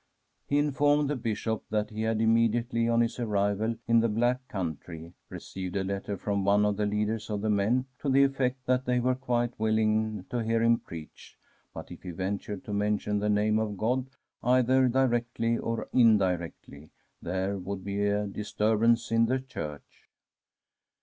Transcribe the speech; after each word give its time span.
He 0.47 0.57
informed 0.57 1.11
the 1.11 1.15
Bishop 1.15 1.61
that 1.69 1.91
he 1.91 2.01
had 2.01 2.21
immediately 2.21 2.89
on 2.89 3.01
his 3.01 3.19
arrival 3.19 3.75
in 3.87 3.99
the 3.99 4.09
Black 4.09 4.47
Country 4.47 5.13
received 5.29 5.75
a 5.75 5.83
letter 5.83 6.17
from 6.17 6.43
one 6.43 6.65
of 6.65 6.75
the 6.75 6.87
leaders 6.87 7.29
of 7.29 7.41
the 7.41 7.51
men 7.51 7.85
to 7.99 8.09
the 8.09 8.23
effect 8.23 8.65
that 8.65 8.85
they 8.85 8.99
were 8.99 9.13
quite 9.13 9.53
willing 9.59 10.25
to 10.31 10.37
hear 10.43 10.63
him 10.63 10.79
preach, 10.79 11.37
but 11.71 11.91
if 11.91 12.01
he 12.01 12.09
ventured 12.09 12.63
to 12.65 12.73
mention 12.73 13.19
the 13.19 13.29
name 13.29 13.59
of 13.59 13.77
God 13.77 14.07
either 14.41 14.87
directly 14.87 15.59
or 15.59 15.87
indirectly, 15.93 16.89
there 17.21 17.59
would 17.59 17.83
be 17.83 18.03
a 18.03 18.25
disturbance 18.25 19.11
in 19.11 19.27
the 19.27 19.37
church. 19.39 20.09